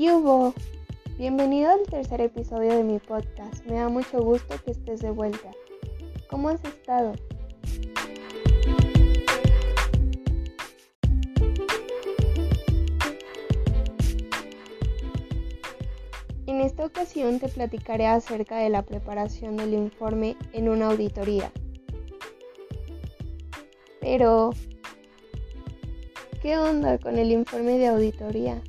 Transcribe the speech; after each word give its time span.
¿Qué? 0.00 0.54
Bienvenido 1.18 1.70
al 1.70 1.82
tercer 1.82 2.22
episodio 2.22 2.74
de 2.74 2.82
mi 2.82 2.98
podcast. 3.00 3.66
Me 3.66 3.74
da 3.74 3.90
mucho 3.90 4.22
gusto 4.22 4.54
que 4.64 4.70
estés 4.70 5.00
de 5.00 5.10
vuelta. 5.10 5.50
¿Cómo 6.30 6.48
has 6.48 6.64
estado? 6.64 7.12
En 16.46 16.62
esta 16.62 16.86
ocasión 16.86 17.38
te 17.38 17.48
platicaré 17.48 18.06
acerca 18.06 18.56
de 18.56 18.70
la 18.70 18.80
preparación 18.80 19.58
del 19.58 19.74
informe 19.74 20.34
en 20.54 20.70
una 20.70 20.86
auditoría. 20.86 21.52
Pero, 24.00 24.54
¿qué 26.40 26.56
onda 26.56 26.96
con 26.96 27.18
el 27.18 27.32
informe 27.32 27.76
de 27.76 27.88
auditoría? 27.88 28.62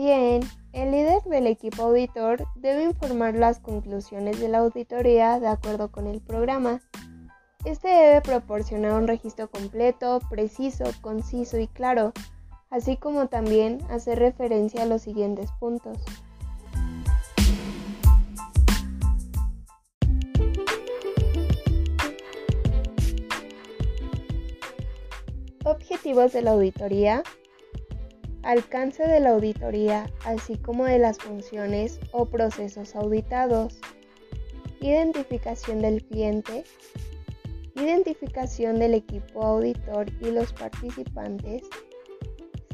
Bien, 0.00 0.42
el 0.72 0.92
líder 0.92 1.24
del 1.24 1.48
equipo 1.48 1.82
auditor 1.82 2.46
debe 2.54 2.84
informar 2.84 3.34
las 3.34 3.58
conclusiones 3.58 4.38
de 4.38 4.46
la 4.46 4.58
auditoría 4.58 5.40
de 5.40 5.48
acuerdo 5.48 5.90
con 5.90 6.06
el 6.06 6.20
programa. 6.20 6.80
Este 7.64 7.88
debe 7.88 8.20
proporcionar 8.20 8.92
un 8.92 9.08
registro 9.08 9.50
completo, 9.50 10.20
preciso, 10.30 10.84
conciso 11.00 11.58
y 11.58 11.66
claro, 11.66 12.12
así 12.70 12.96
como 12.96 13.26
también 13.26 13.80
hacer 13.90 14.20
referencia 14.20 14.84
a 14.84 14.86
los 14.86 15.02
siguientes 15.02 15.50
puntos. 15.58 15.98
Objetivos 25.64 26.32
de 26.32 26.42
la 26.42 26.52
auditoría, 26.52 27.24
alcance 28.42 29.06
de 29.06 29.20
la 29.20 29.30
auditoría, 29.30 30.10
así 30.24 30.56
como 30.56 30.84
de 30.84 30.98
las 30.98 31.18
funciones 31.18 31.98
o 32.12 32.26
procesos 32.26 32.94
auditados, 32.94 33.78
identificación 34.80 35.82
del 35.82 36.04
cliente, 36.04 36.64
identificación 37.74 38.78
del 38.78 38.94
equipo 38.94 39.42
auditor 39.42 40.06
y 40.20 40.30
los 40.30 40.52
participantes, 40.52 41.62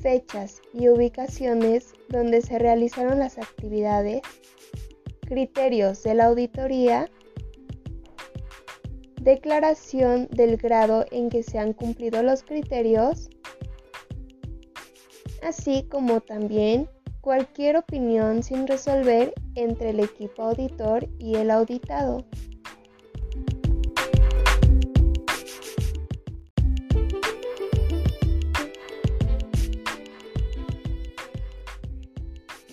fechas 0.00 0.60
y 0.72 0.88
ubicaciones 0.88 1.94
donde 2.08 2.42
se 2.42 2.58
realizaron 2.58 3.18
las 3.18 3.38
actividades, 3.38 4.22
criterios 5.26 6.02
de 6.02 6.14
la 6.14 6.26
auditoría, 6.26 7.08
declaración 9.20 10.28
del 10.30 10.58
grado 10.58 11.06
en 11.10 11.30
que 11.30 11.42
se 11.42 11.58
han 11.58 11.72
cumplido 11.72 12.22
los 12.22 12.42
criterios, 12.42 13.30
así 15.44 15.86
como 15.90 16.20
también 16.20 16.88
cualquier 17.20 17.76
opinión 17.76 18.42
sin 18.42 18.66
resolver 18.66 19.32
entre 19.54 19.90
el 19.90 20.00
equipo 20.00 20.42
auditor 20.42 21.08
y 21.18 21.36
el 21.36 21.50
auditado. 21.50 22.24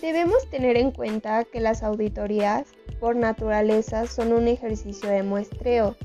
Debemos 0.01 0.49
tener 0.49 0.77
en 0.77 0.91
cuenta 0.91 1.43
que 1.45 1.61
las 1.61 1.83
auditorías, 1.83 2.67
por 2.99 3.15
naturaleza, 3.15 4.07
son 4.07 4.33
un 4.33 4.47
ejercicio 4.47 5.09
de 5.09 5.23
muestreo. 5.23 5.95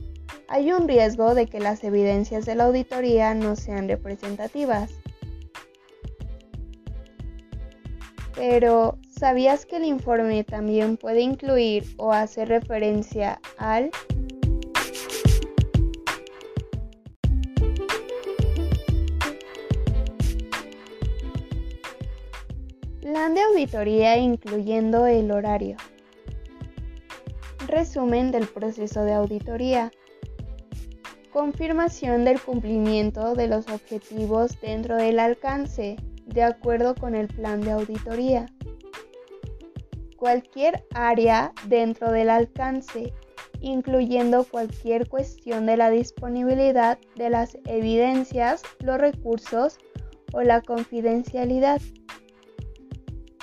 Hay 0.48 0.70
un 0.70 0.86
riesgo 0.86 1.34
de 1.34 1.46
que 1.46 1.58
las 1.58 1.82
evidencias 1.82 2.44
de 2.44 2.54
la 2.54 2.64
auditoría 2.64 3.34
no 3.34 3.56
sean 3.56 3.88
representativas. 3.88 4.92
Pero, 8.36 8.98
¿sabías 9.08 9.64
que 9.64 9.76
el 9.76 9.84
informe 9.84 10.44
también 10.44 10.98
puede 10.98 11.22
incluir 11.22 11.84
o 11.96 12.12
hacer 12.12 12.48
referencia 12.48 13.40
al 13.56 13.90
Plan 23.00 23.34
de 23.34 23.40
auditoría 23.40 24.18
incluyendo 24.18 25.06
el 25.06 25.30
horario. 25.30 25.76
Resumen 27.66 28.32
del 28.32 28.46
proceso 28.46 29.04
de 29.04 29.14
auditoría. 29.14 29.90
Confirmación 31.32 32.24
del 32.24 32.40
cumplimiento 32.40 33.34
de 33.34 33.46
los 33.46 33.68
objetivos 33.68 34.60
dentro 34.60 34.96
del 34.96 35.20
alcance 35.20 35.96
de 36.26 36.42
acuerdo 36.42 36.94
con 36.94 37.14
el 37.14 37.28
plan 37.28 37.60
de 37.60 37.70
auditoría. 37.70 38.46
Cualquier 40.18 40.84
área 40.94 41.52
dentro 41.68 42.10
del 42.10 42.30
alcance, 42.30 43.12
incluyendo 43.60 44.44
cualquier 44.44 45.08
cuestión 45.08 45.66
de 45.66 45.76
la 45.76 45.90
disponibilidad 45.90 46.98
de 47.14 47.30
las 47.30 47.56
evidencias, 47.64 48.62
los 48.80 48.98
recursos 48.98 49.78
o 50.32 50.42
la 50.42 50.60
confidencialidad. 50.60 51.80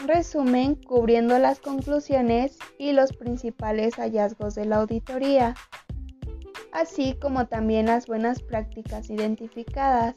Resumen 0.06 0.76
cubriendo 0.76 1.40
las 1.40 1.60
conclusiones 1.60 2.58
y 2.78 2.92
los 2.92 3.14
principales 3.14 3.96
hallazgos 3.96 4.54
de 4.56 4.66
la 4.66 4.78
auditoría, 4.78 5.56
así 6.74 7.16
como 7.22 7.48
también 7.48 7.86
las 7.86 8.08
buenas 8.08 8.42
prácticas 8.42 9.10
identificadas 9.10 10.14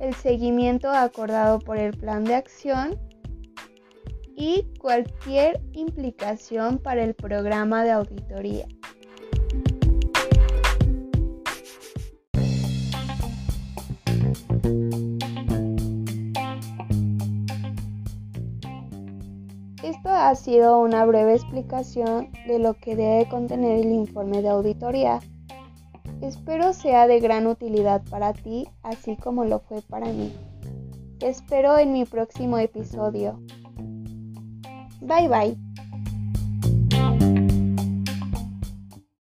el 0.00 0.14
seguimiento 0.14 0.90
acordado 0.90 1.58
por 1.58 1.78
el 1.78 1.96
plan 1.96 2.24
de 2.24 2.34
acción 2.34 2.98
y 4.36 4.66
cualquier 4.78 5.60
implicación 5.72 6.78
para 6.78 7.02
el 7.02 7.14
programa 7.14 7.84
de 7.84 7.92
auditoría. 7.92 8.66
Esto 19.82 20.08
ha 20.10 20.34
sido 20.34 20.80
una 20.80 21.04
breve 21.06 21.34
explicación 21.34 22.30
de 22.46 22.58
lo 22.58 22.74
que 22.74 22.96
debe 22.96 23.28
contener 23.28 23.78
el 23.78 23.92
informe 23.92 24.42
de 24.42 24.48
auditoría. 24.48 25.20
Espero 26.22 26.72
sea 26.72 27.06
de 27.06 27.20
gran 27.20 27.46
utilidad 27.46 28.02
para 28.08 28.32
ti, 28.32 28.68
así 28.82 29.16
como 29.16 29.44
lo 29.44 29.60
fue 29.60 29.82
para 29.82 30.06
mí. 30.06 30.32
Te 31.18 31.28
espero 31.28 31.78
en 31.78 31.92
mi 31.92 32.04
próximo 32.04 32.58
episodio. 32.58 33.40
Bye 35.00 35.28
bye. 35.28 35.56